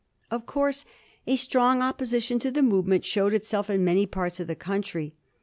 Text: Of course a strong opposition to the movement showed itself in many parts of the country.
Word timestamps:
Of 0.31 0.47
course 0.47 0.83
a 1.27 1.35
strong 1.35 1.83
opposition 1.83 2.39
to 2.39 2.49
the 2.49 2.63
movement 2.63 3.05
showed 3.05 3.35
itself 3.35 3.69
in 3.69 3.83
many 3.83 4.07
parts 4.07 4.39
of 4.39 4.47
the 4.47 4.55
country. 4.55 5.13